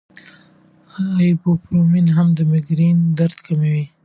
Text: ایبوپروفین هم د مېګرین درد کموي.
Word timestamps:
ایبوپروفین 1.23 2.07
هم 2.15 2.27
د 2.37 2.39
مېګرین 2.51 2.97
درد 3.17 3.37
کموي. 3.45 3.83